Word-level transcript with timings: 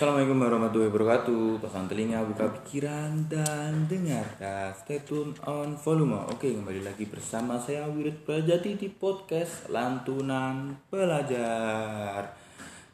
Assalamualaikum 0.00 0.40
warahmatullahi 0.40 0.88
wabarakatuh. 0.96 1.60
Pasang 1.60 1.84
telinga, 1.84 2.24
buka 2.24 2.48
pikiran, 2.56 3.28
dan 3.28 3.84
dengarkan. 3.84 4.72
Stay 4.72 5.04
tune 5.04 5.36
on 5.44 5.76
volume. 5.76 6.24
Oke, 6.24 6.56
kembali 6.56 6.80
lagi 6.80 7.04
bersama 7.04 7.60
saya 7.60 7.84
Wirid 7.84 8.24
Prajati 8.24 8.80
di 8.80 8.88
podcast 8.88 9.68
Lantunan 9.68 10.72
Pelajar. 10.88 12.32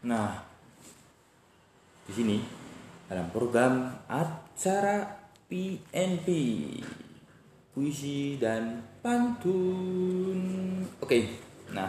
Nah, 0.02 0.34
di 2.10 2.12
sini 2.18 2.42
dalam 3.06 3.30
program 3.30 3.86
acara 4.10 5.06
PNP 5.46 6.26
Puisi 7.70 8.34
dan 8.34 8.82
Pantun. 8.98 10.42
Oke, 10.98 11.38
nah 11.70 11.86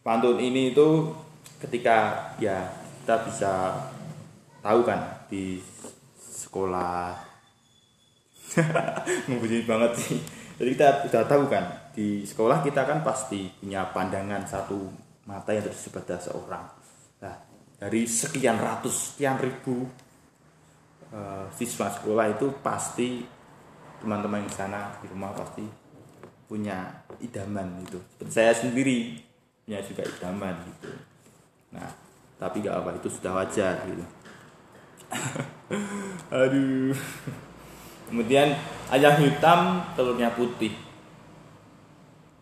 pantun 0.00 0.40
ini 0.40 0.72
itu 0.72 1.12
ketika 1.60 2.32
ya 2.40 2.72
kita 3.04 3.16
bisa 3.28 3.52
tahu 4.64 4.80
kan 4.82 5.28
di 5.28 5.60
sekolah 6.18 7.29
membunyi 9.28 9.62
banget 9.66 9.92
sih. 9.98 10.18
Jadi 10.60 10.76
kita 10.76 10.88
sudah 11.08 11.24
tahu 11.24 11.44
kan 11.48 11.64
di 11.96 12.22
sekolah 12.26 12.60
kita 12.60 12.84
kan 12.84 13.00
pasti 13.00 13.48
punya 13.48 13.88
pandangan 13.90 14.44
satu 14.44 14.76
mata 15.24 15.56
yang 15.56 15.64
terus 15.64 15.88
pada 15.88 16.20
seorang. 16.20 16.66
Nah 17.24 17.36
dari 17.80 18.04
sekian 18.04 18.60
ratus 18.60 19.14
sekian 19.14 19.40
ribu 19.40 19.88
uh, 21.16 21.48
siswa 21.54 21.88
sekolah 21.88 22.36
itu 22.36 22.52
pasti 22.60 23.24
teman-teman 24.04 24.44
di 24.44 24.52
sana 24.52 24.92
di 25.00 25.06
rumah 25.08 25.32
pasti 25.32 25.64
punya 26.44 26.92
idaman 27.24 27.86
gitu. 27.86 27.98
Seperti 28.16 28.32
saya 28.32 28.52
sendiri 28.52 29.16
punya 29.64 29.80
juga 29.80 30.02
idaman 30.04 30.54
gitu. 30.66 30.90
Nah 31.72 31.88
tapi 32.40 32.64
gak 32.64 32.84
apa 32.84 32.96
itu 33.00 33.08
sudah 33.08 33.32
wajar 33.32 33.80
gitu. 33.88 34.04
Aduh 36.44 36.92
Kemudian 38.10 38.58
ayam 38.90 39.14
hitam, 39.22 39.86
telurnya 39.94 40.34
putih. 40.34 40.74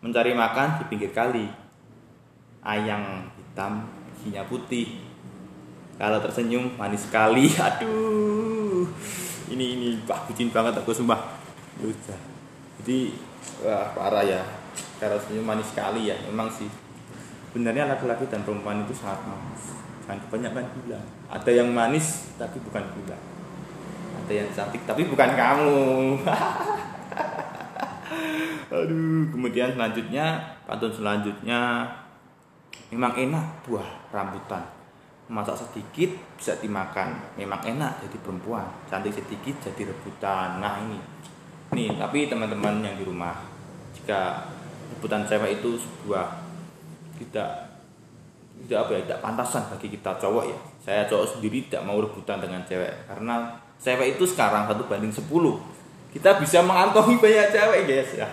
Mencari 0.01 0.33
makan 0.33 0.81
di 0.81 0.85
pinggir 0.89 1.13
kali. 1.13 1.45
Ayam 2.65 3.29
hitam, 3.37 3.85
isinya 4.17 4.49
putih. 4.49 4.97
Kalau 6.01 6.25
tersenyum 6.25 6.73
manis 6.81 7.05
sekali. 7.05 7.53
Aduh. 7.69 8.89
Ini 9.53 9.65
ini 9.77 9.89
bah 10.09 10.25
bucin 10.25 10.49
banget 10.49 10.81
aku 10.81 10.97
sumpah. 10.97 11.37
Lupa. 11.85 12.17
Jadi 12.81 13.13
wah 13.61 13.93
parah 13.93 14.25
ya. 14.25 14.41
Kalau 14.97 15.21
senyum 15.21 15.45
manis 15.45 15.69
sekali 15.69 16.09
ya. 16.09 16.17
Memang 16.33 16.49
sih. 16.49 16.71
Sebenarnya 17.53 17.93
laki-laki 17.93 18.25
dan 18.33 18.41
perempuan 18.41 18.89
itu 18.89 18.97
sangat 18.97 19.21
manis. 19.29 19.77
Jangan 20.09 20.19
kebanyakan 20.25 20.65
gula. 20.81 21.01
Ada 21.29 21.51
yang 21.53 21.69
manis 21.77 22.33
tapi 22.41 22.57
bukan 22.65 22.85
gula 22.97 23.38
ada 24.29 24.45
yang 24.45 24.53
cantik 24.53 24.85
tapi 24.85 25.09
bukan 25.09 25.33
kamu. 25.33 26.21
Aduh 28.77 29.25
kemudian 29.33 29.73
selanjutnya 29.73 30.37
pantun 30.69 30.93
selanjutnya. 30.93 31.89
Memang 32.93 33.17
enak 33.17 33.65
buah 33.65 33.89
rambutan. 34.13 34.61
Masak 35.33 35.57
sedikit 35.57 36.13
bisa 36.37 36.61
dimakan. 36.61 37.17
Memang 37.41 37.65
enak 37.65 38.05
jadi 38.05 38.21
perempuan. 38.21 38.69
Cantik 38.93 39.17
sedikit 39.17 39.65
jadi 39.65 39.89
rebutan. 39.89 40.61
Nah 40.61 40.77
ini. 40.85 41.01
Nih 41.73 41.97
tapi 41.97 42.29
teman-teman 42.29 42.85
yang 42.85 43.01
di 43.01 43.09
rumah 43.09 43.33
jika 43.97 44.45
rebutan 44.93 45.25
cewek 45.25 45.65
itu 45.65 45.81
sebuah 45.81 46.37
tidak 47.17 47.68
tidak 48.67 48.89
apa 48.89 48.91
ya? 48.97 49.01
Tidak 49.07 49.21
pantasan 49.23 49.63
bagi 49.71 49.89
kita 49.93 50.11
cowok 50.19 50.45
ya. 50.49 50.59
Saya 50.83 51.01
cowok 51.07 51.39
sendiri 51.39 51.69
tidak 51.69 51.87
mau 51.87 52.01
rebutan 52.01 52.43
dengan 52.43 52.65
cewek. 52.67 53.07
Karena 53.07 53.55
cewek 53.79 54.19
itu 54.19 54.25
sekarang 54.27 54.67
satu 54.67 54.83
banding 54.91 55.15
10 55.15 55.79
kita 56.09 56.41
bisa 56.41 56.65
mengantongi 56.65 57.21
banyak 57.23 57.49
cewek 57.53 57.81
guys. 57.85 58.11
Ya 58.17 58.29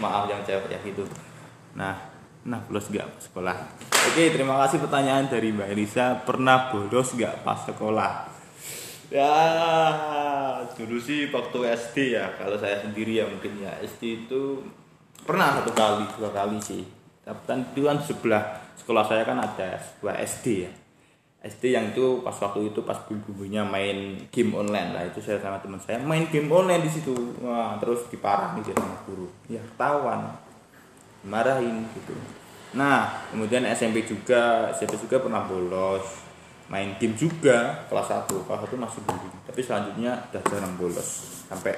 maaf 0.00 0.24
yang 0.26 0.40
cewek 0.42 0.72
ya 0.72 0.80
gitu 0.80 1.04
nah 1.76 1.94
nah 2.40 2.56
bolos 2.66 2.88
gak 2.88 3.04
sekolah? 3.20 3.52
Oke 4.10 4.32
terima 4.32 4.56
kasih 4.64 4.80
pertanyaan 4.80 5.28
dari 5.28 5.52
mbak 5.52 5.70
Elisa. 5.76 6.24
Pernah 6.24 6.72
bolos 6.72 7.12
gak 7.14 7.44
pas 7.44 7.60
sekolah? 7.68 8.26
Ya 9.12 9.34
dulu 10.72 10.96
sih 10.96 11.28
waktu 11.28 11.58
SD 11.76 12.16
ya. 12.16 12.32
Kalau 12.40 12.56
saya 12.56 12.80
sendiri 12.80 13.20
ya 13.20 13.28
mungkin 13.28 13.60
ya. 13.60 13.76
SD 13.84 14.24
itu 14.24 14.64
pernah 15.22 15.60
satu 15.60 15.70
kali 15.76 16.08
dua 16.16 16.32
kali 16.32 16.58
sih. 16.64 16.82
Tapi 17.20 17.42
kan 17.44 17.60
itu 17.60 17.84
kan 17.84 18.00
sebelah 18.00 18.59
sekolah 18.80 19.04
saya 19.04 19.22
kan 19.28 19.38
ada 19.38 19.76
sebuah 19.76 20.16
SD 20.24 20.46
ya. 20.64 20.72
SD 21.40 21.72
yang 21.72 21.96
itu 21.96 22.20
pas 22.20 22.36
waktu 22.36 22.68
itu 22.68 22.84
pas 22.84 22.96
bumbunya 23.08 23.64
main 23.64 24.28
game 24.28 24.52
online. 24.52 24.92
Lah 24.92 25.04
itu 25.08 25.20
saya 25.24 25.40
sama 25.40 25.60
teman 25.60 25.80
saya 25.80 26.00
main 26.00 26.28
game 26.28 26.48
online 26.48 26.84
di 26.84 26.90
situ. 26.92 27.12
Wah 27.40 27.76
terus 27.80 28.08
diparahin 28.08 28.60
dia 28.64 28.76
sama 28.76 28.96
guru. 29.08 29.28
Ya 29.48 29.60
ketahuan. 29.60 30.36
Marahin 31.24 31.84
gitu. 31.96 32.12
Nah 32.76 33.24
kemudian 33.32 33.64
SMP 33.72 34.04
juga 34.04 34.68
SMP 34.76 35.00
juga 35.00 35.20
pernah 35.20 35.44
bolos. 35.44 36.28
Main 36.68 36.96
game 37.00 37.16
juga 37.16 37.88
kelas 37.88 38.30
1 38.30 38.30
kelas 38.46 38.60
1 38.68 38.78
masih 38.78 39.02
belum 39.02 39.40
tapi 39.50 39.66
selanjutnya 39.66 40.14
udah 40.30 40.42
jarang 40.46 40.74
bolos 40.78 41.08
sampai 41.50 41.74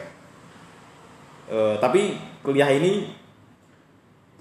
uh, 1.48 1.80
tapi 1.80 2.20
kuliah 2.44 2.68
ini 2.68 3.08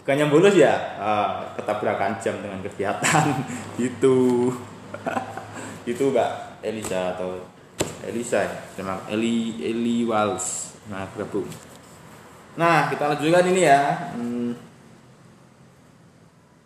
bukannya 0.02 0.26
bolos 0.34 0.58
ya 0.58 0.98
uh, 0.98 1.54
ketabrakan 1.56 2.18
jam 2.18 2.36
dengan 2.42 2.60
kegiatan 2.66 3.26
gitu 3.82 4.50
itu 5.92 6.04
Mbak 6.10 6.62
Elisa 6.66 7.18
atau 7.18 7.38
Elisa 8.06 8.46
ya 8.46 8.54
Eli 9.10 9.62
Eli 9.62 10.06
Wals 10.06 10.78
nah 10.90 11.06
gabung 11.14 11.46
Nah, 12.60 12.92
kita 12.92 13.08
lanjutkan 13.08 13.48
ini 13.48 13.62
ya. 13.64 14.12
Hmm. 14.12 14.52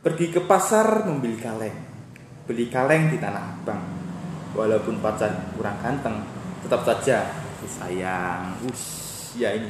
Pergi 0.01 0.33
ke 0.33 0.41
pasar 0.45 1.05
membeli 1.05 1.37
kaleng. 1.37 1.77
Beli 2.45 2.69
kaleng 2.69 3.13
di 3.13 3.17
Tanah 3.21 3.61
Abang. 3.61 3.81
Walaupun 4.55 5.01
pacar 5.03 5.51
kurang 5.53 5.77
ganteng, 5.81 6.25
tetap 6.65 6.81
saja 6.85 7.29
sayang. 7.65 8.53
Us, 8.69 8.83
ya 9.37 9.53
ini. 9.57 9.69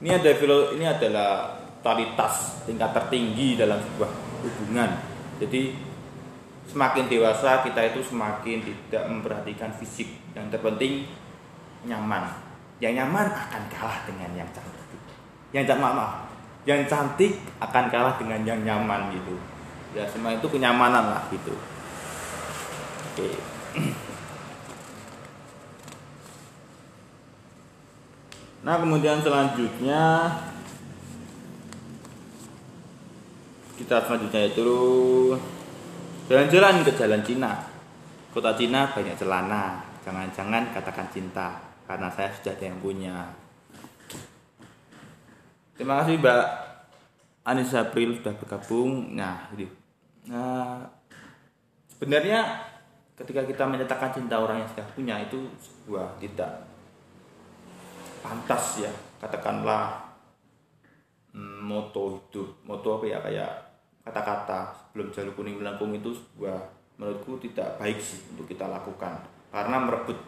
Ini 0.00 0.20
ada 0.20 0.30
filo, 0.36 0.72
ini 0.72 0.84
adalah 0.88 1.60
totalitas 1.88 2.60
tingkat 2.68 2.92
tertinggi 2.92 3.56
dalam 3.56 3.80
sebuah 3.80 4.12
hubungan. 4.44 5.00
Jadi 5.40 5.72
semakin 6.68 7.08
dewasa 7.08 7.64
kita 7.64 7.80
itu 7.88 8.04
semakin 8.04 8.60
tidak 8.60 9.08
memperhatikan 9.08 9.72
fisik. 9.72 10.12
Yang 10.36 10.52
terpenting 10.52 11.08
nyaman. 11.88 12.28
Yang 12.84 13.00
nyaman 13.00 13.32
akan 13.32 13.62
kalah 13.72 14.04
dengan 14.04 14.36
yang 14.36 14.50
cantik. 14.52 15.00
Yang 15.56 15.64
cantik 15.72 15.80
maaf, 15.80 16.28
yang 16.68 16.84
cantik 16.84 17.40
akan 17.56 17.84
kalah 17.88 18.20
dengan 18.20 18.44
yang 18.44 18.60
nyaman 18.60 19.08
gitu. 19.16 19.40
Ya 19.96 20.04
semua 20.04 20.36
itu 20.36 20.44
kenyamanan 20.44 21.08
lah 21.08 21.24
gitu. 21.32 21.56
Oke. 23.16 23.28
Nah 28.58 28.74
kemudian 28.74 29.22
selanjutnya 29.22 30.28
kita 33.78 34.02
selanjutnya 34.02 34.50
itu 34.50 34.70
jalan-jalan 36.26 36.82
ke 36.82 36.92
jalan 36.98 37.22
Cina. 37.22 37.62
Kota 38.34 38.50
Cina 38.58 38.90
banyak 38.90 39.14
celana. 39.14 39.86
Jangan-jangan 40.02 40.74
katakan 40.74 41.06
cinta 41.14 41.62
karena 41.86 42.10
saya 42.10 42.34
sudah 42.34 42.58
ada 42.58 42.64
yang 42.66 42.78
punya. 42.82 43.16
Terima 45.78 46.02
kasih 46.02 46.18
Mbak 46.18 46.44
Anissa 47.46 47.86
April 47.86 48.18
sudah 48.18 48.34
bergabung. 48.34 49.14
Nah, 49.14 49.46
ini. 49.54 49.70
Nah, 50.26 50.82
sebenarnya 51.94 52.66
ketika 53.14 53.46
kita 53.46 53.62
menyatakan 53.62 54.10
cinta 54.10 54.42
orang 54.42 54.58
yang 54.58 54.68
sudah 54.74 54.86
punya 54.94 55.14
itu 55.22 55.38
sebuah 55.58 56.18
tidak 56.18 56.66
pantas 58.22 58.86
ya 58.86 58.92
katakanlah 59.18 60.14
hmm, 61.34 61.66
moto 61.66 62.14
hidup 62.14 62.62
moto 62.62 63.02
apa 63.02 63.06
ya 63.10 63.18
kayak 63.22 63.67
kata-kata 64.08 64.72
sebelum 64.88 65.12
jalur 65.12 65.32
kuning 65.36 65.60
melengkung 65.60 65.92
itu 65.92 66.16
sebuah 66.16 66.56
menurutku 66.98 67.38
tidak 67.44 67.78
baik 67.78 68.00
sih 68.00 68.24
untuk 68.34 68.48
kita 68.48 68.66
lakukan. 68.66 69.22
Karena 69.52 69.76
merebut 69.78 70.18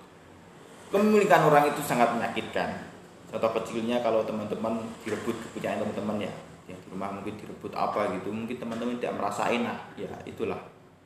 kepemilikan 0.93 1.49
orang 1.49 1.73
itu 1.73 1.83
sangat 1.83 2.15
menyakitkan. 2.15 2.87
Contoh 3.31 3.51
kecilnya 3.63 4.03
kalau 4.03 4.23
teman-teman 4.27 4.79
direbut 5.03 5.35
kepunyaan 5.51 5.83
teman-teman 5.83 6.27
ya 6.27 6.33
yang 6.71 6.79
di 6.79 6.89
rumah 6.95 7.11
mungkin 7.11 7.35
direbut 7.35 7.75
apa 7.75 8.15
gitu 8.15 8.31
mungkin 8.31 8.55
teman-teman 8.55 8.99
tidak 9.03 9.19
merasa 9.19 9.51
enak. 9.51 9.79
Ya 9.99 10.11
itulah. 10.27 10.59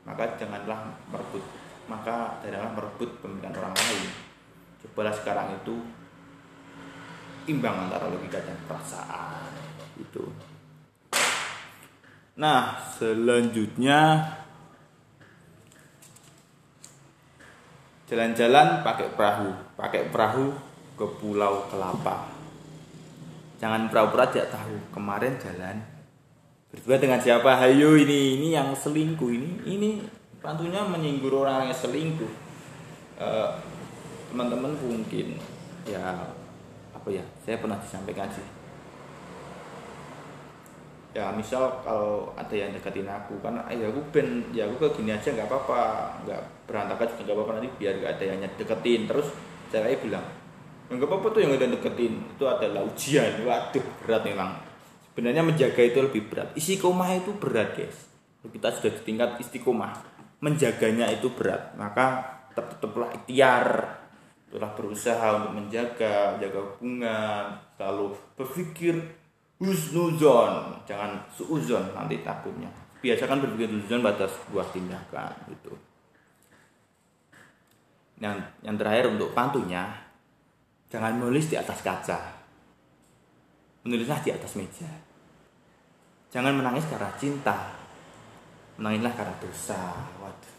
Maka 0.05 0.37
janganlah 0.37 0.93
merebut. 1.09 1.45
Maka 1.89 2.41
janganlah 2.45 2.73
merebut 2.77 3.11
pemilikan 3.25 3.53
orang 3.57 3.73
lain. 3.73 4.13
Cobalah 4.85 5.15
sekarang 5.17 5.49
itu 5.57 5.81
imbang 7.49 7.89
antara 7.89 8.09
logika 8.09 8.41
dan 8.41 8.57
perasaan. 8.69 9.53
Itu 9.97 10.29
nah 12.35 12.75
selanjutnya 12.99 14.27
jalan-jalan 18.11 18.83
pakai 18.83 19.09
perahu 19.15 19.51
pakai 19.79 20.11
perahu 20.11 20.55
ke 20.95 21.07
pulau 21.19 21.67
kelapa. 21.71 22.31
Jangan 23.59 23.91
pura-pura 23.91 24.31
tidak 24.31 24.55
tahu 24.55 24.77
kemarin 24.95 25.35
jalan 25.41 25.83
berdua 26.71 26.97
dengan 26.99 27.19
siapa? 27.19 27.55
Hayo 27.59 27.99
ini 27.99 28.39
ini 28.39 28.49
yang 28.55 28.75
selingkuh 28.75 29.31
ini 29.31 29.51
ini 29.67 29.91
pantunya 30.39 30.83
menyinggung 30.87 31.35
orang 31.35 31.71
yang 31.71 31.75
selingkuh. 31.75 32.33
Teman 33.19 34.51
teman-teman 34.51 34.75
mungkin 34.79 35.39
ya 35.87 36.35
apa 36.91 37.09
ya 37.11 37.23
saya 37.47 37.63
pernah 37.63 37.79
disampaikan 37.79 38.27
sih 38.31 38.47
ya 41.15 41.31
misal 41.31 41.79
kalau 41.87 42.35
ada 42.35 42.51
yang 42.51 42.75
deketin 42.75 43.07
aku 43.07 43.39
kan 43.39 43.55
ya 43.71 43.87
aku 43.87 44.03
ben 44.11 44.43
ya 44.51 44.67
aku 44.67 44.83
ke 44.83 44.99
gini 44.99 45.15
aja 45.15 45.31
nggak 45.31 45.47
apa-apa 45.47 46.11
nggak 46.27 46.43
berantakan 46.67 47.07
juga 47.15 47.23
nggak 47.23 47.37
apa-apa 47.39 47.53
nanti 47.55 47.71
biar 47.79 47.95
gak 48.03 48.13
ada 48.19 48.25
yang 48.27 48.39
deketin. 48.59 49.01
Terus 49.07 49.29
saya 49.71 49.95
bilang 50.03 50.27
ya 50.91 50.93
nggak 50.99 51.09
apa-apa 51.09 51.27
tuh 51.31 51.41
yang 51.47 51.55
ada 51.55 51.71
deketin 51.71 52.15
itu 52.19 52.45
adalah 52.45 52.83
ujian. 52.83 53.31
Waduh 53.47 53.87
berat 54.03 54.23
memang 54.27 54.51
sebenarnya 55.15 55.43
menjaga 55.47 55.83
itu 55.87 55.99
lebih 56.03 56.23
berat. 56.27 56.51
Istiqomah 56.59 57.11
itu 57.15 57.31
berat 57.39 57.79
guys. 57.79 57.99
Kita 58.45 58.69
sudah 58.75 58.93
di 58.93 59.01
tingkat 59.07 59.39
istiqomah. 59.39 59.95
Menjaganya 60.43 61.09
itu 61.15 61.31
berat. 61.31 61.79
Maka 61.79 62.27
tetap 62.51 62.75
tetaplah 62.75 63.15
ikhtiar. 63.15 64.03
Telah 64.51 64.71
berusaha 64.79 65.27
untuk 65.35 65.53
menjaga, 65.59 66.39
jaga 66.39 66.61
hubungan, 66.63 67.59
selalu 67.75 68.15
berpikir 68.39 69.24
husnuzon, 69.63 70.83
jangan 70.89 71.19
suuzon 71.31 71.95
nanti 71.95 72.23
takutnya. 72.23 72.71
Biasakan 73.05 73.45
berpikir 73.45 73.71
husnuzon 73.71 74.03
pada 74.03 74.27
sebuah 74.27 74.67
tindakan 74.75 75.33
gitu. 75.51 75.73
Yang 78.19 78.47
yang 78.65 78.77
terakhir 78.79 79.05
untuk 79.15 79.35
pantunya, 79.35 79.91
jangan 80.91 81.19
menulis 81.19 81.51
di 81.51 81.57
atas 81.59 81.83
kaca. 81.83 82.19
Menulislah 83.85 84.21
di 84.25 84.31
atas 84.33 84.57
meja. 84.57 84.89
Jangan 86.33 86.57
menangis 86.57 86.89
karena 86.89 87.13
cinta. 87.21 87.77
Menangislah 88.81 89.13
karena 89.13 89.35
dosa. 89.39 89.83
Waduh. 90.25 90.55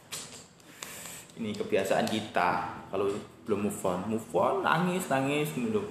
Ini 1.42 1.52
kebiasaan 1.58 2.06
kita. 2.06 2.52
Kalau 2.94 3.10
belum 3.46 3.70
move 3.70 3.82
on 3.86 4.00
move 4.10 4.30
on 4.34 4.66
nangis 4.66 5.06
nangis 5.06 5.54
gitu 5.54 5.86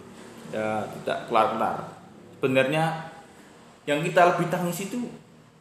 ya 0.50 0.82
tidak 1.00 1.30
kelar 1.30 1.54
kelar 1.54 1.78
sebenarnya 2.44 3.08
yang 3.88 4.04
kita 4.04 4.36
lebih 4.36 4.52
tangis 4.52 4.84
itu 4.84 5.00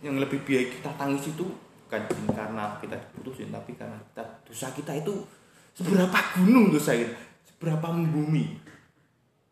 yang 0.03 0.19
lebih 0.19 0.43
biaya 0.43 0.67
kita 0.67 0.91
tangis 0.99 1.31
itu 1.31 1.47
bukan 1.87 2.03
karena 2.35 2.75
kita 2.83 2.99
diputusin 2.99 3.55
tapi 3.55 3.71
karena 3.79 3.95
kita 4.11 4.19
dosa 4.43 4.67
kita 4.75 4.91
itu 4.99 5.23
seberapa 5.71 6.19
gunung 6.35 6.75
dosa 6.75 6.91
kita 6.91 7.15
seberapa 7.47 7.87
membumi? 7.87 8.59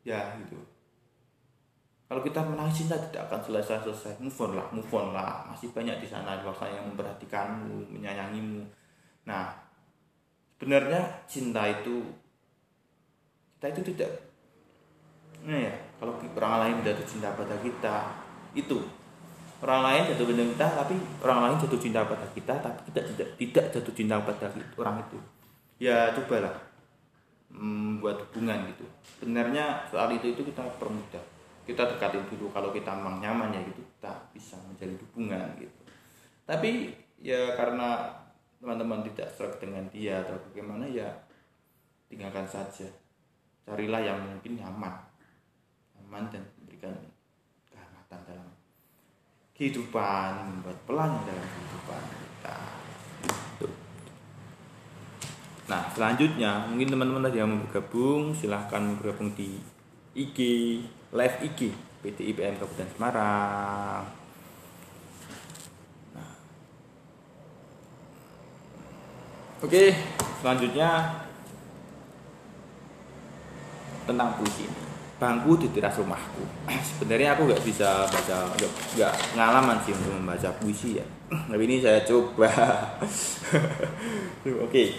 Ya 0.03 0.35
gitu. 0.43 0.59
Kalau 2.11 2.19
kita 2.19 2.43
menangis 2.43 2.83
cinta 2.83 2.99
tidak 2.99 3.31
akan 3.31 3.39
selesai 3.47 3.87
selesai 3.87 4.19
move 4.19 4.35
on 4.35 4.51
lah 4.59 4.67
move 4.75 4.91
on 4.91 5.15
lah. 5.15 5.47
Masih 5.47 5.71
banyak 5.71 6.03
di 6.03 6.07
sana 6.11 6.35
sana 6.43 6.67
yang 6.67 6.83
memperhatikanmu 6.91 7.95
menyayangimu. 7.95 8.67
Nah 9.23 9.55
sebenarnya 10.59 11.23
cinta 11.31 11.63
itu 11.63 12.03
kita 13.55 13.71
itu 13.71 13.95
tidak 13.95 14.11
nah 15.41 15.57
ya 15.57 15.73
kalau 16.01 16.17
orang 16.17 16.55
lain 16.65 16.75
jatuh 16.81 17.05
cinta 17.05 17.29
pada 17.37 17.53
kita 17.61 18.09
itu. 18.57 18.81
Orang 19.61 19.85
lain 19.85 20.09
jatuh 20.09 20.25
cinta 20.33 20.41
kita 20.49 20.67
tapi 20.81 20.95
orang 21.21 21.39
lain 21.45 21.55
jatuh 21.61 21.77
cinta 21.77 22.01
pada 22.01 22.25
kita 22.33 22.53
tapi 22.57 22.79
kita 22.89 22.99
tidak 23.13 23.29
tidak 23.37 23.65
jatuh 23.69 23.93
cinta 23.93 24.17
pada 24.17 24.49
orang 24.81 24.97
itu. 25.05 25.17
Ya 25.77 26.09
cobalah 26.17 26.57
membuat 27.53 28.25
hubungan 28.25 28.65
gitu. 28.73 28.81
Sebenarnya 29.21 29.85
soal 29.93 30.09
itu 30.17 30.33
itu 30.33 30.41
kita 30.41 30.65
permudah. 30.81 31.21
Kita 31.69 31.85
dekatin 31.85 32.25
dulu 32.33 32.49
kalau 32.49 32.73
kita 32.73 32.97
memang 32.97 33.21
nyaman 33.21 33.53
ya 33.53 33.61
gitu 33.61 33.85
kita 33.85 34.09
bisa 34.33 34.57
menjalin 34.65 34.97
hubungan 34.97 35.45
gitu. 35.61 35.81
Tapi 36.49 36.97
ya 37.21 37.53
karena 37.53 38.09
teman-teman 38.57 39.05
tidak 39.13 39.29
serak 39.37 39.61
dengan 39.61 39.85
dia 39.93 40.25
atau 40.25 40.41
bagaimana 40.49 40.89
ya 40.89 41.13
tinggalkan 42.09 42.49
saja. 42.49 42.89
Carilah 43.61 44.01
yang 44.01 44.17
mungkin 44.25 44.57
nyaman 44.57 45.10
nyaman 46.11 46.27
dan 46.27 46.43
memberikan 46.59 46.91
kehangatan 47.71 48.19
dalam 48.27 48.49
kehidupan 49.55 50.29
membuat 50.43 50.77
pelan 50.83 51.23
dalam 51.23 51.45
kehidupan 51.47 52.03
kita. 52.03 52.57
Nah 55.71 55.87
selanjutnya 55.95 56.67
mungkin 56.67 56.91
teman-teman 56.91 57.31
yang 57.31 57.47
mau 57.47 57.63
bergabung 57.63 58.35
silahkan 58.35 58.99
bergabung 58.99 59.31
di 59.39 59.55
IG 60.11 60.37
live 61.15 61.37
IG 61.47 61.71
PT 62.03 62.35
IPM 62.35 62.59
Kabupaten 62.59 62.91
Semarang. 62.91 64.03
Nah. 66.11 66.31
Oke, 69.63 69.95
selanjutnya 70.43 71.23
tentang 74.03 74.35
puisi 74.35 74.67
ini 74.67 74.90
bangku 75.21 75.53
di 75.61 75.69
teras 75.69 76.01
rumahku 76.01 76.41
sebenarnya 76.89 77.37
aku 77.37 77.45
nggak 77.45 77.61
bisa 77.61 78.09
baca 78.09 78.49
nggak 78.97 79.13
pengalaman 79.37 79.77
sih 79.85 79.93
untuk 79.93 80.17
membaca 80.17 80.49
puisi 80.57 80.97
ya 80.97 81.05
tapi 81.53 81.61
ini 81.69 81.77
saya 81.77 82.01
coba 82.01 82.49
oke 83.05 84.65
okay. 84.65 84.97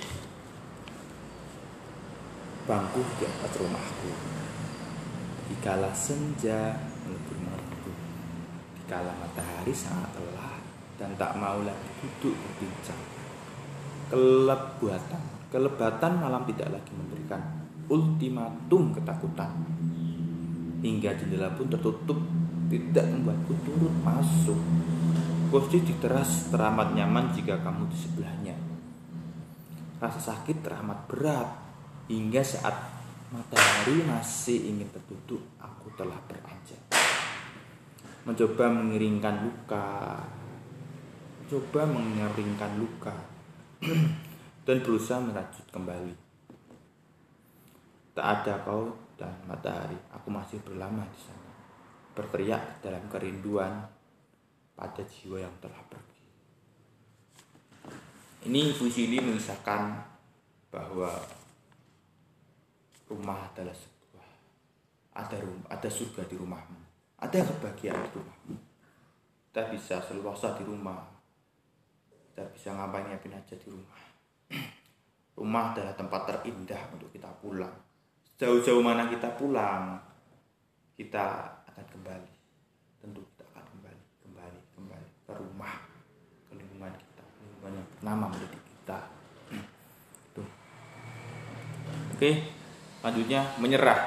bangku 2.71 3.03
di 3.19 3.27
atas 3.27 3.53
rumahku 3.59 4.11
dikala 5.51 5.91
senja 5.91 6.79
melebur 7.03 7.43
kala 8.93 9.09
matahari 9.17 9.73
sangat 9.73 10.13
lelah 10.21 10.61
dan 11.01 11.17
tak 11.17 11.33
mau 11.41 11.65
lagi 11.65 11.89
duduk 12.05 12.37
berbincang. 12.37 13.01
Kelebatan, 14.13 15.23
kelebatan 15.49 16.13
malam 16.21 16.45
tidak 16.45 16.77
lagi 16.77 16.93
memberikan 16.93 17.41
ultimatum 17.89 18.93
ketakutan. 18.93 19.51
Hingga 20.83 21.15
jendela 21.15 21.55
pun 21.55 21.71
tertutup, 21.71 22.19
tidak 22.67 23.07
membuatku 23.07 23.55
turut 23.63 23.95
masuk. 24.03 24.59
Kursi 25.53 25.85
di 25.87 25.95
teras 26.03 26.51
teramat 26.51 26.97
nyaman 26.97 27.31
jika 27.31 27.63
kamu 27.63 27.87
di 27.87 27.97
sebelahnya. 27.97 28.57
Rasa 30.03 30.19
sakit 30.19 30.67
teramat 30.67 31.07
berat 31.07 31.47
hingga 32.11 32.43
saat 32.43 32.75
matahari 33.31 34.03
masih 34.05 34.75
ingin 34.75 34.91
tertutup, 34.91 35.41
aku 35.63 35.89
telah 35.95 36.19
beranjak. 36.27 36.83
Mencoba 38.27 38.67
mengiringkan 38.69 39.47
luka, 39.47 40.21
coba 41.47 41.83
mengeringkan 41.87 42.73
luka, 42.77 43.15
dan 44.67 44.77
berusaha 44.85 45.19
merajut 45.19 45.67
kembali. 45.73 46.15
Tak 48.13 48.27
ada 48.45 48.61
kau 48.67 48.93
matahari, 49.45 49.99
aku 50.15 50.29
masih 50.33 50.59
berlama 50.65 51.05
di 51.11 51.21
sana, 51.21 51.53
berteriak 52.17 52.81
dalam 52.81 53.05
kerinduan 53.13 53.85
pada 54.73 55.03
jiwa 55.05 55.43
yang 55.43 55.55
telah 55.61 55.79
pergi. 55.87 56.23
Ini 58.49 58.75
puisi 58.75 59.07
ini 59.07 59.23
mengisahkan 59.23 59.83
bahwa 60.73 61.13
rumah 63.07 63.39
adalah 63.53 63.77
sebuah 63.77 64.29
ada 65.13 65.37
rumah, 65.39 65.69
ada 65.69 65.89
surga 65.93 66.25
di 66.25 66.37
rumahmu, 66.41 66.81
ada 67.21 67.39
kebahagiaan 67.39 68.03
di 68.09 68.11
rumahmu. 68.17 68.57
Kita 69.53 69.69
bisa 69.69 70.01
seluasa 70.01 70.57
di 70.57 70.65
rumah, 70.65 71.05
kita 72.33 72.49
bisa 72.57 72.73
ngapain 72.73 73.05
ngapain 73.13 73.37
aja 73.37 73.55
di 73.55 73.69
rumah. 73.69 74.01
Rumah 75.33 75.73
adalah 75.73 75.97
tempat 75.97 76.29
terindah 76.29 76.93
untuk 76.93 77.09
kita 77.09 77.25
pulang. 77.41 77.73
Jauh-jauh 78.43 78.83
mana 78.83 79.07
kita 79.07 79.39
pulang, 79.39 80.03
kita 80.99 81.47
akan 81.63 81.87
kembali. 81.95 82.33
Tentu 82.99 83.23
ke 85.33 85.33
rumah 85.39 85.87
ke 86.51 86.53
lingkungan 86.59 86.93
kita 86.93 87.25
lingkungan 87.25 87.73
yang 87.81 87.89
pertama 87.97 88.25
menjadi 88.29 88.59
kita. 88.59 88.99
Tuh. 90.37 90.49
Oke 92.13 92.31
lanjutnya 93.01 93.41
menyerah. 93.63 94.01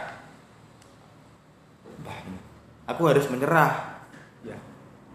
Bah 2.05 2.19
aku 2.85 3.01
harus 3.09 3.25
menyerah. 3.31 4.03
Ya. 4.45 4.59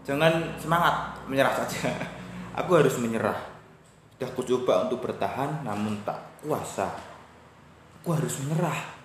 Jangan 0.03 0.59
semangat 0.59 1.15
menyerah 1.31 1.55
saja. 1.63 1.93
Aku 2.59 2.75
harus 2.75 2.99
menyerah. 2.99 3.37
Sudah 4.11 4.27
aku 4.27 4.43
coba 4.43 4.83
untuk 4.83 5.07
bertahan 5.07 5.63
namun 5.63 6.03
tak 6.03 6.19
kuasa. 6.43 6.91
Aku 8.03 8.11
harus 8.11 8.43
menyerah 8.43 9.00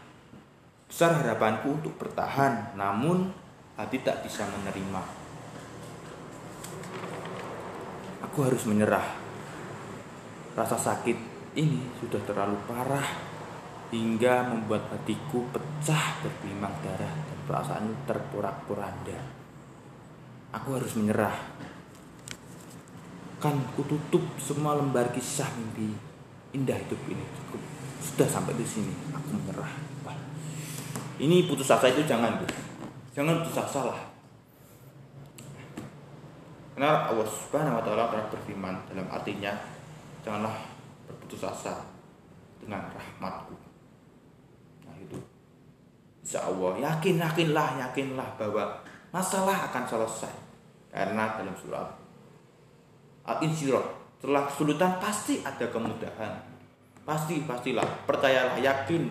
besar 0.87 1.23
harapanku 1.23 1.83
untuk 1.83 1.95
bertahan 1.99 2.75
namun 2.79 3.31
hati 3.77 4.01
tak 4.01 4.25
bisa 4.25 4.47
menerima 4.47 5.27
Aku 8.37 8.53
harus 8.53 8.69
menyerah. 8.69 9.17
Rasa 10.53 10.77
sakit 10.77 11.17
ini 11.57 11.89
sudah 11.97 12.21
terlalu 12.29 12.61
parah 12.69 13.17
hingga 13.89 14.53
membuat 14.53 14.93
hatiku 14.93 15.41
pecah 15.57 16.21
bergelimang 16.21 16.77
darah 16.85 17.17
dan 17.17 17.39
perasaan 17.49 17.97
terporak-poranda. 18.05 19.17
Aku 20.53 20.77
harus 20.77 20.93
menyerah. 21.01 21.33
Kan 23.41 23.57
kututup 23.73 24.21
semua 24.37 24.77
lembar 24.77 25.09
kisah 25.17 25.49
mimpi 25.57 25.97
indah 26.53 26.77
hidup 26.77 27.01
ini 27.09 27.25
sudah 28.05 28.29
sampai 28.29 28.53
di 28.53 28.69
sini 28.69 28.93
aku 29.17 29.33
menyerah. 29.33 29.73
Ini 31.17 31.49
putus 31.49 31.73
asa 31.73 31.89
itu 31.89 32.05
jangan, 32.05 32.37
Jangan 33.17 33.41
putus 33.41 33.57
asa 33.57 33.81
lah 33.89 34.01
karena 36.77 37.09
Allah 37.09 37.25
Subhanahu 37.25 37.81
wa 37.81 37.83
taala 37.89 38.13
telah 38.13 38.29
berfirman 38.29 38.77
dalam 38.93 39.09
artinya 39.09 39.49
janganlah 40.21 40.53
berputus 41.09 41.41
asa 41.41 41.89
dengan 42.61 42.85
rahmatku. 42.93 43.57
Nah 44.85 44.93
itu. 45.01 45.17
Insya 46.21 46.45
Allah 46.45 46.77
yakin 46.77 47.17
yakinlah 47.17 47.81
yakinlah 47.81 48.29
bahwa 48.37 48.85
masalah 49.09 49.73
akan 49.73 49.89
selesai. 49.89 50.35
Karena 50.93 51.41
dalam 51.41 51.57
surat 51.57 51.89
Al-Insyirah 53.25 54.21
setelah 54.21 54.45
kesulitan 54.45 55.01
pasti 55.01 55.41
ada 55.41 55.65
kemudahan. 55.73 56.45
Pasti 57.09 57.41
pastilah 57.49 58.05
percayalah 58.05 58.61
yakin 58.61 59.09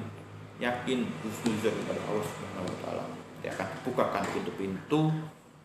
yakin 0.60 1.04
husnuzon 1.22 1.76
kepada 1.84 2.02
Allah 2.08 2.26
Subhanahu 2.26 2.68
wa 2.72 2.78
taala. 2.84 3.06
Dia 3.44 3.52
akan 3.54 3.68
bukakan 3.84 4.24
pintu-pintu 4.32 5.02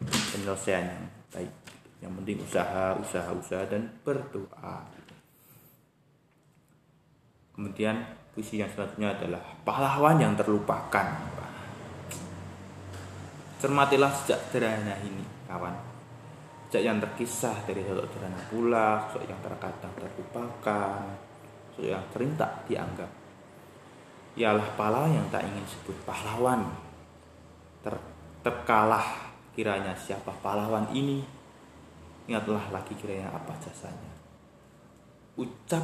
penyelesaian 0.03 0.85
yang 0.91 1.05
baik 1.31 1.53
yang 2.01 2.13
penting 2.17 2.41
usaha 2.41 2.97
usaha 2.97 3.31
usaha 3.37 3.63
dan 3.69 3.93
berdoa. 4.03 4.89
Kemudian 7.55 8.01
puisi 8.33 8.57
yang 8.57 8.73
selanjutnya 8.73 9.13
adalah 9.21 9.43
pahlawan 9.63 10.17
yang 10.17 10.33
terlupakan. 10.33 11.07
Cermatilah 13.61 14.09
sejak 14.25 14.41
sederhana 14.49 14.97
ini 15.05 15.21
kawan. 15.45 15.77
Sejak 16.73 16.83
yang 16.89 16.97
terkisah 17.05 17.57
dari 17.69 17.85
sosok 17.85 18.09
sederhana 18.09 18.41
pula 18.49 18.89
sosok 19.13 19.29
yang 19.29 19.41
terkadang 19.45 19.93
terlupakan 19.93 21.01
sosok 21.77 21.93
yang 21.93 22.05
sering 22.17 22.33
tak 22.41 22.65
dianggap 22.65 23.20
ialah 24.41 24.65
pahlawan 24.81 25.13
yang 25.13 25.27
tak 25.29 25.45
ingin 25.45 25.67
sebut 25.69 25.97
pahlawan 26.09 26.65
ter 27.85 27.93
terkalah 28.41 29.05
kiranya 29.53 29.93
siapa 29.93 30.33
pahlawan 30.41 30.89
ini 30.97 31.21
Ingatlah 32.31 32.71
lagi 32.71 32.95
kiranya 32.95 33.27
apa 33.35 33.51
jasanya. 33.59 34.15
Ucap 35.35 35.83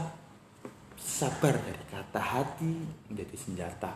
sabar 0.94 1.58
dari 1.58 1.84
kata 1.90 2.22
hati 2.22 2.86
menjadi 3.10 3.34
senjata. 3.34 3.90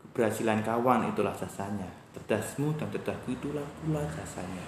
Keberhasilan 0.00 0.64
kawan 0.64 1.12
itulah 1.12 1.36
jasanya. 1.36 1.84
Cerdasmu 2.16 2.72
dan 2.80 2.88
cerdasku 2.88 3.36
itulah 3.36 3.68
pula 3.84 4.00
jasanya. 4.08 4.64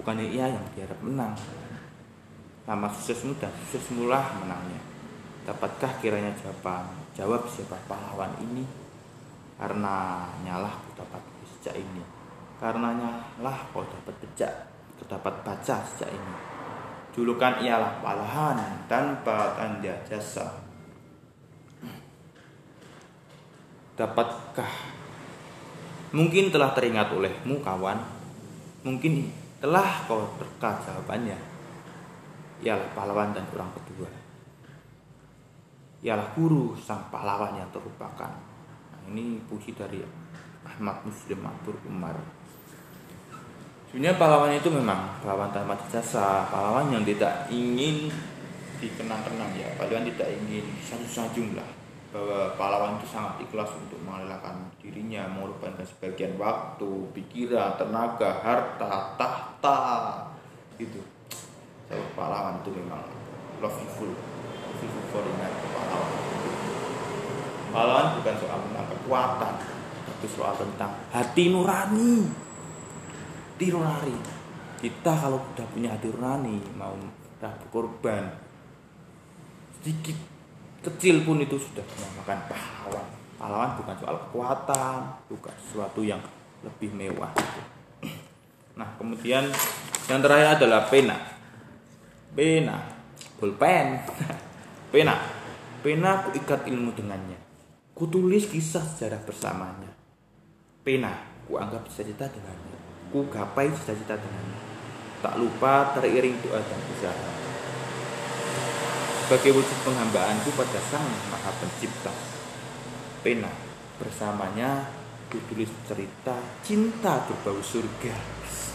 Bukannya 0.00 0.32
ia 0.32 0.48
yang 0.48 0.64
diharap 0.72 0.96
menang. 1.04 1.36
Lama 2.64 2.88
suksesmu 2.96 3.36
dan 3.36 3.52
suksesmu 3.52 4.08
lah 4.08 4.24
menangnya. 4.40 4.91
Dapatkah 5.42 5.98
kiranya 5.98 6.30
jawaban 6.38 6.86
jawab 7.18 7.50
siapa 7.50 7.74
pahlawan 7.90 8.30
ini? 8.38 8.62
Karena 9.58 10.22
nyalah 10.46 10.70
ku 10.70 10.94
dapat 10.94 11.18
sejak 11.42 11.82
ini. 11.82 12.02
Karenanya 12.62 13.26
lah 13.42 13.58
kau 13.74 13.82
dapat 13.82 14.14
bejak, 14.22 14.54
dapat 15.10 15.34
baca 15.42 15.76
sejak 15.82 16.14
ini. 16.14 16.34
Julukan 17.10 17.58
ialah 17.58 17.98
pahlawan 17.98 18.86
tanpa 18.86 19.58
tanda 19.58 19.98
jasa. 20.06 20.62
Dapatkah 23.98 24.72
mungkin 26.14 26.54
telah 26.54 26.70
teringat 26.70 27.10
olehmu 27.10 27.58
kawan? 27.66 27.98
Mungkin 28.86 29.26
telah 29.58 30.06
kau 30.06 30.22
terka 30.38 30.86
jawabannya. 30.86 31.38
Ialah 32.62 32.94
pahlawan 32.94 33.34
dan 33.34 33.42
orang 33.50 33.74
kedua. 33.74 34.21
Ialah 36.02 36.34
guru 36.34 36.74
sang 36.74 37.06
pahlawan 37.14 37.54
yang 37.54 37.70
terlupakan. 37.70 38.34
Nah, 38.90 39.00
ini 39.14 39.38
puisi 39.46 39.70
dari 39.70 40.02
Ahmad 40.66 41.06
Muslim 41.06 41.46
Abdur 41.46 41.78
Umar. 41.86 42.18
Sebenarnya 43.86 44.18
pahlawan 44.18 44.50
itu 44.50 44.66
memang 44.66 45.22
pahlawan 45.22 45.54
tanpa 45.54 45.78
jasa 45.86 46.48
pahlawan 46.50 46.90
yang 46.90 47.06
tidak 47.06 47.46
ingin 47.54 48.10
dikenang-kenang 48.82 49.54
ya. 49.54 49.68
Pahlawan 49.78 50.02
tidak 50.10 50.28
ingin 50.42 50.66
sanjung 51.06 51.54
lah 51.54 51.82
bahwa 52.12 52.52
pahlawan 52.60 53.00
itu 53.00 53.08
sangat 53.08 53.40
ikhlas 53.40 53.72
untuk 53.72 53.96
mengalahkan 54.04 54.68
dirinya 54.84 55.24
mengorbankan 55.32 55.80
sebagian 55.80 56.36
waktu 56.36 57.08
pikiran 57.16 57.80
tenaga 57.80 58.36
harta 58.44 59.16
tahta 59.16 59.80
itu 60.76 61.00
so, 61.88 61.96
pahlawan 62.12 62.60
itu 62.60 62.70
memang 62.76 63.00
loveful 63.64 64.12
loveful 64.82 65.04
foreigner 65.14 65.52
pahlawan 65.70 66.12
pahlawan 67.72 68.06
bukan 68.18 68.34
soal 68.42 68.58
menang 68.66 68.86
kekuatan 68.90 69.54
tapi 70.02 70.26
soal 70.26 70.54
tentang 70.58 70.92
hati 71.14 71.50
nurani. 71.50 72.26
Hati 73.54 73.66
nurani 73.70 74.16
kita 74.82 75.12
kalau 75.14 75.38
sudah 75.54 75.66
punya 75.70 75.94
hati 75.94 76.10
nurani 76.10 76.58
mau 76.74 76.94
berkorban 77.38 78.34
sedikit 79.78 80.14
kecil 80.82 81.22
pun 81.22 81.38
itu 81.38 81.54
sudah 81.58 81.82
dinamakan 81.86 82.38
pahlawan. 82.50 83.06
Pahlawan 83.38 83.70
bukan 83.78 83.96
soal 83.98 84.16
kekuatan 84.26 84.98
bukan 85.30 85.54
sesuatu 85.62 86.02
yang 86.02 86.22
lebih 86.62 86.90
mewah 86.94 87.30
Nah, 88.78 88.88
kemudian 88.96 89.46
yang 90.06 90.20
terakhir 90.22 90.62
adalah 90.62 90.86
pena. 90.88 91.18
Pena, 92.32 92.78
pulpen. 93.36 93.86
pena. 94.92 95.16
Pena 95.82 96.22
ku 96.22 96.36
ikat 96.36 96.68
ilmu 96.68 96.94
dengannya. 96.94 97.40
Ku 97.96 98.06
tulis 98.06 98.46
kisah 98.46 98.84
sejarah 98.84 99.24
bersamanya. 99.26 99.90
Pena, 100.86 101.10
ku 101.48 101.58
anggap 101.58 101.88
cita-cita 101.90 102.30
dengannya. 102.30 102.78
Ku 103.10 103.26
gapai 103.26 103.72
cita-cita 103.72 104.14
dengannya. 104.14 104.58
Tak 105.24 105.40
lupa 105.40 105.96
teriring 105.98 106.38
doa 106.44 106.60
dan 106.62 106.80
usaha. 106.92 107.28
Sebagai 109.26 109.58
wujud 109.58 109.78
penghambaanku 109.82 110.52
pada 110.54 110.80
Sang 110.92 111.08
Maha 111.32 111.50
Pencipta. 111.56 112.12
Pena, 113.24 113.50
bersamanya 113.96 115.01
ku 115.32 115.40
tulis 115.48 115.72
cerita 115.88 116.36
cinta 116.60 117.24
berbau 117.24 117.56
surga. 117.64 118.12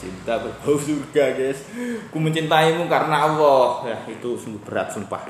Cinta 0.02 0.42
berbau 0.42 0.74
surga 0.82 1.38
guys. 1.38 1.62
Ku 2.10 2.18
mencintaimu 2.18 2.90
karena 2.90 3.30
Allah. 3.30 3.86
Ya 3.86 3.98
itu 4.10 4.34
sungguh 4.34 4.66
berat 4.66 4.90
sumpah. 4.90 5.22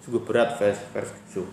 Sungguh 0.00 0.24
berat 0.24 0.56
vers 0.56 0.80
vers 0.96 1.12
itu. 1.12 1.44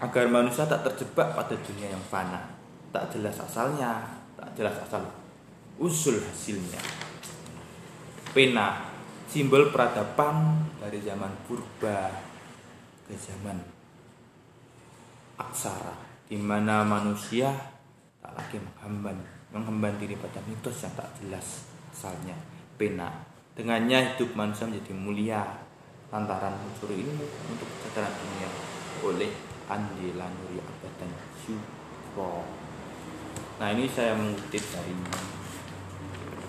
Agar 0.00 0.24
manusia 0.32 0.64
tak 0.64 0.88
terjebak 0.88 1.36
pada 1.36 1.52
dunia 1.52 1.92
yang 1.92 2.04
fana. 2.08 2.48
Tak 2.88 3.12
jelas 3.12 3.36
asalnya 3.36 4.08
tak 4.40 4.56
jelas 4.56 4.80
asal 4.80 5.04
usul 5.76 6.16
hasilnya. 6.24 6.80
Pena 8.32 8.88
simbol 9.28 9.68
peradaban 9.68 10.64
dari 10.80 11.04
zaman 11.04 11.44
purba 11.44 12.08
ke 13.04 13.12
zaman 13.20 13.60
aksara 15.36 16.07
di 16.28 16.36
mana 16.36 16.84
manusia 16.84 17.48
tak 18.20 18.36
lagi 18.36 18.60
menghamban 18.60 19.16
menghamban 19.48 19.96
diri 19.96 20.12
pada 20.20 20.44
mitos 20.44 20.84
yang 20.84 20.92
tak 20.92 21.08
jelas 21.16 21.64
asalnya 21.88 22.36
pena. 22.76 23.08
Dengannya 23.56 24.14
hidup 24.14 24.36
manusia 24.36 24.68
menjadi 24.68 24.92
mulia. 24.94 25.42
Lantaran 26.08 26.56
mencuri 26.56 27.04
ilmu 27.04 27.26
untuk 27.52 27.68
kesadaran 27.68 28.08
dunia 28.08 28.48
oleh 29.04 29.28
Andi 29.68 30.16
Lanuri 30.16 30.56
Abadan 30.56 31.12
Syukro 31.36 32.48
nah 33.58 33.74
ini 33.74 33.90
saya 33.90 34.14
mengutip 34.14 34.62
dari 34.70 34.94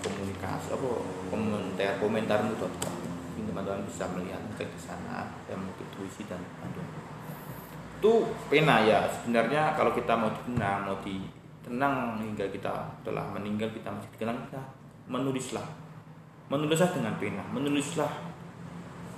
komunikasi 0.00 0.72
apa? 0.72 0.90
Komentar 1.26 1.98
komentarmu 1.98 2.54
teman-teman 2.54 3.82
bisa 3.84 4.06
melihat 4.14 4.40
ke 4.54 4.78
sana. 4.78 5.26
Dan 5.50 5.58
mengutip 5.66 5.90
tuisi 5.98 6.22
dan 6.30 6.38
panduan 6.62 7.09
itu 8.00 8.12
pena 8.48 8.80
ya. 8.80 9.04
Sebenarnya 9.12 9.76
kalau 9.76 9.92
kita 9.92 10.16
mau 10.16 10.32
tenang 10.32 10.88
mau 10.88 10.96
ditenang 11.04 12.16
hingga 12.16 12.48
kita 12.48 12.72
telah 13.04 13.28
meninggal 13.36 13.68
kita 13.76 13.92
masih 13.92 14.08
dikenang 14.16 14.40
kita 14.48 14.62
menulislah. 15.12 15.68
Menulislah 16.48 16.90
dengan 16.96 17.14
pena 17.20 17.44
menulislah 17.52 18.08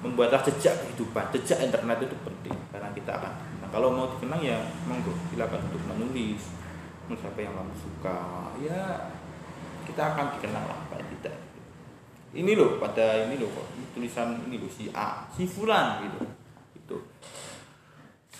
membuatlah 0.03 0.43
jejak 0.43 0.75
kehidupan. 0.83 1.31
Jejak 1.31 1.63
internet 1.63 2.11
itu 2.11 2.17
penting 2.27 2.59
karena 2.75 2.91
kita 2.91 3.15
akan 3.23 3.33
nah, 3.63 3.71
kalau 3.71 3.95
mau 3.95 4.11
dikenang 4.19 4.43
ya 4.43 4.59
monggo 4.91 5.15
silakan 5.31 5.63
untuk 5.71 5.83
menulis. 5.87 6.43
Menulis 7.07 7.23
apa 7.23 7.39
yang 7.39 7.55
kamu 7.55 7.75
suka 7.79 8.19
ya 8.59 8.83
kita 9.87 10.03
akan 10.15 10.27
dikenang 10.39 10.65
lah 10.67 10.79
paling 10.91 11.09
tidak 11.19 11.35
ini 12.33 12.57
loh 12.57 12.81
pada 12.81 13.29
ini 13.29 13.37
loh 13.37 13.51
tulisan 13.93 14.41
ini 14.49 14.57
loh 14.57 14.71
si 14.71 14.89
A 14.95 15.29
si 15.29 15.45
Fulan 15.45 16.01
gitu. 16.07 16.25
itu 16.25 16.42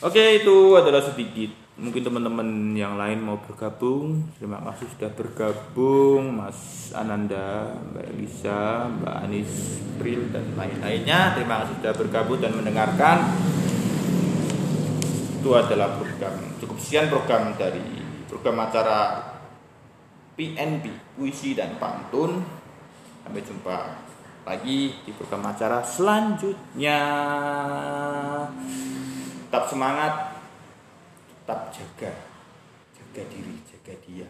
Oke, 0.03 0.43
itu 0.43 0.75
adalah 0.75 0.99
sedikit. 0.99 1.55
Mungkin 1.79 2.03
teman-teman 2.03 2.75
yang 2.75 2.99
lain 2.99 3.23
mau 3.23 3.39
bergabung. 3.39 4.35
Terima 4.35 4.59
kasih 4.67 4.91
sudah 4.99 5.15
bergabung, 5.15 6.43
Mas 6.43 6.91
Ananda, 6.91 7.71
Mbak 7.95 8.11
Elisa, 8.11 8.91
Mbak 8.99 9.17
Anis, 9.23 9.79
Pril, 10.03 10.27
dan 10.35 10.43
lain-lainnya. 10.59 11.39
Terima 11.39 11.63
kasih 11.63 11.79
sudah 11.79 11.95
bergabung 11.95 12.43
dan 12.43 12.51
mendengarkan. 12.51 13.31
Itu 15.39 15.55
adalah 15.55 15.95
program 15.95 16.35
cukup 16.59 16.83
sekian 16.83 17.07
program 17.07 17.55
dari 17.55 18.03
program 18.27 18.59
acara 18.59 19.23
PNB 20.35 21.15
Puisi 21.15 21.55
dan 21.55 21.79
Pantun. 21.79 22.43
Sampai 23.23 23.47
jumpa 23.47 24.03
lagi 24.51 24.99
di 25.07 25.11
program 25.15 25.47
acara 25.47 25.79
selanjutnya 25.87 26.99
tetap 29.53 29.69
semangat 29.69 30.33
tetap 31.45 31.69
jaga. 31.69 32.09
Jaga 32.97 33.23
diri 33.29 33.61
jaga 33.69 33.93
dia. 34.01 34.25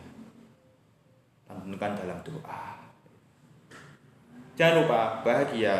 Tanamkan 1.47 1.95
dalam 1.95 2.19
doa. 2.27 2.83
Jangan 4.59 4.83
lupa 4.83 5.23
bahagia. 5.23 5.79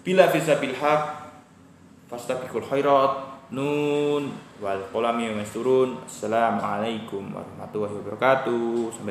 Bila 0.00 0.32
bisa 0.32 0.56
bilhaq 0.64 1.28
fastabiqul 2.08 2.64
khairat 2.64 3.12
nun 3.52 4.32
wal 4.56 4.80
qalami 4.88 5.28
turun. 5.44 6.00
Assalamualaikum 6.08 7.36
warahmatullahi 7.36 8.00
wabarakatuh. 8.00 8.96
Sampai 8.96 9.08